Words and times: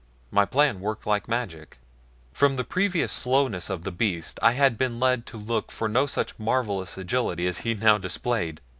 My 0.31 0.45
plan 0.45 0.79
worked 0.79 1.05
like 1.05 1.27
magic. 1.27 1.77
From 2.33 2.55
the 2.55 2.63
previous 2.63 3.11
slowness 3.11 3.69
of 3.69 3.83
the 3.83 3.91
beast 3.91 4.39
I 4.41 4.53
had 4.53 4.75
been 4.75 4.99
led 4.99 5.27
to 5.27 5.37
look 5.37 5.71
for 5.71 5.87
no 5.87 6.07
such 6.07 6.39
marvelous 6.39 6.97
agility 6.97 7.45
as 7.45 7.59
he 7.59 7.75
now 7.75 7.99
displayed. 7.99 8.61